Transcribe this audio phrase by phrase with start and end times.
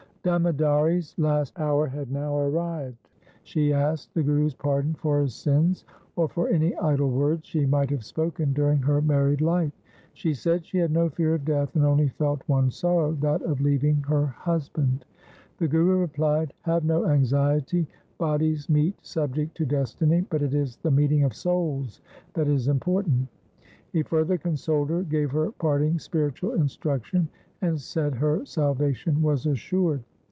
[0.23, 3.09] Damodari's last hour had now arrived.
[3.41, 5.83] She asked the Guru's pardon for her sins
[6.15, 9.73] or for any idle words she might have spoken during her married life.
[10.13, 13.61] She said she had no fear of death and only felt one sorrow, that of
[13.61, 15.05] leaving her husband.
[15.57, 17.87] The Guru replied,' Have no anxiety
[18.19, 21.99] Bodies meet subject to destiny, but it is the meeting of souls
[22.35, 23.27] that is important.'
[23.91, 27.27] He further consoled her, gave her parting spiritual instruction,
[27.63, 30.03] and said her salvation was assured.